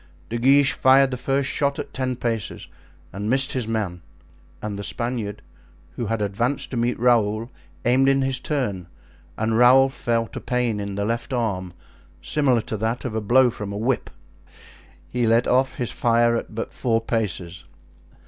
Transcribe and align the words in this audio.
De 0.29 0.39
Guiche 0.39 0.73
fired 0.73 1.11
the 1.11 1.15
first 1.15 1.47
shot 1.47 1.77
at 1.77 1.93
ten 1.93 2.15
paces 2.15 2.67
and 3.13 3.29
missed 3.29 3.51
his 3.53 3.67
man; 3.67 4.01
and 4.59 4.79
the 4.79 4.83
Spaniard, 4.83 5.43
who 5.91 6.07
had 6.07 6.23
advanced 6.23 6.71
to 6.71 6.75
meet 6.77 6.99
Raoul, 6.99 7.51
aimed 7.85 8.09
in 8.09 8.23
his 8.23 8.39
turn, 8.39 8.87
and 9.37 9.59
Raoul 9.59 9.89
felt 9.89 10.35
a 10.35 10.41
pain 10.41 10.79
in 10.79 10.95
the 10.95 11.05
left 11.05 11.33
arm, 11.33 11.71
similar 12.19 12.61
to 12.61 12.77
that 12.77 13.05
of 13.05 13.13
a 13.13 13.21
blow 13.21 13.51
from 13.51 13.71
a 13.71 13.77
whip. 13.77 14.09
He 15.07 15.27
let 15.27 15.45
off 15.47 15.75
his 15.75 15.91
fire 15.91 16.35
at 16.35 16.55
but 16.55 16.73
four 16.73 16.99
paces. 16.99 17.65